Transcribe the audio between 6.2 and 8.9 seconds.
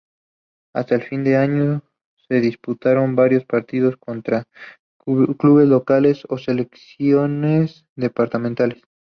o selecciones departamentales.